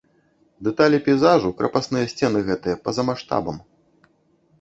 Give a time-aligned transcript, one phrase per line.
[0.67, 3.61] Дэталі пейзажу, крапасныя сцены гэтыя па-за маштабам.